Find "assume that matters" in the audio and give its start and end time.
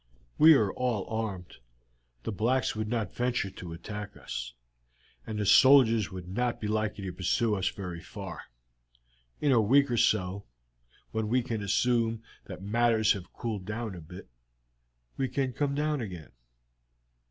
11.61-13.13